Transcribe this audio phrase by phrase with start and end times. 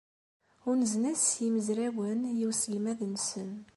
[0.69, 3.51] Unzen-as yimezrawen i uselmad-nsen.